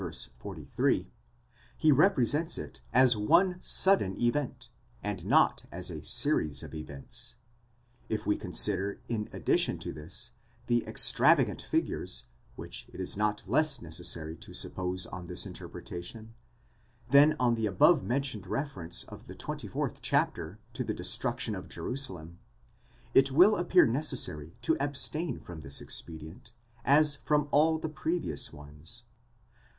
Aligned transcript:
43), 0.39 1.11
he 1.77 1.91
represents 1.91 2.57
it 2.57 2.81
as 2.91 3.15
one 3.15 3.59
sudden 3.61 4.19
event, 4.19 4.69
and 5.03 5.23
not 5.23 5.65
as 5.71 5.91
a 5.91 6.01
series 6.03 6.63
of 6.63 6.73
events.24 6.73 7.35
If 8.09 8.25
we 8.25 8.35
consider 8.35 8.99
in 9.07 9.29
addition 9.31 9.77
to 9.77 9.93
this 9.93 10.31
the 10.65 10.83
extravagant 10.87 11.61
figures, 11.61 12.23
which 12.55 12.89
it 12.91 12.99
is 12.99 13.15
not 13.15 13.47
less 13.47 13.79
necessary 13.79 14.35
to 14.37 14.55
suppose 14.55 15.05
on 15.05 15.25
this 15.25 15.45
interpretation, 15.45 16.33
than 17.11 17.35
on 17.39 17.53
the 17.53 17.67
above 17.67 18.01
mentioned 18.03 18.47
reference 18.47 19.03
of 19.03 19.27
the 19.27 19.35
24th 19.35 19.97
chapter 20.01 20.57
to 20.73 20.83
the 20.83 20.95
destruction 20.95 21.53
of 21.53 21.69
Jerusalem," 21.69 22.39
it 23.13 23.29
will 23.31 23.55
appear 23.55 23.85
necessary 23.85 24.55
to 24.63 24.75
abstain 24.79 25.39
from 25.39 25.61
this 25.61 25.79
expedient, 25.79 26.53
as 26.83 27.17
from 27.17 27.47
all 27.51 27.77
the 27.77 27.87
previous 27.87 28.51
ones. 28.51 29.03